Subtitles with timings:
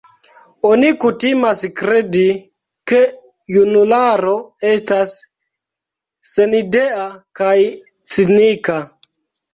[0.67, 2.23] Oni kutimas kredi,
[2.91, 3.01] ke
[3.57, 4.33] junularo
[4.71, 5.15] estas
[6.33, 7.07] senidea
[7.41, 7.55] kaj
[8.15, 8.81] cinika.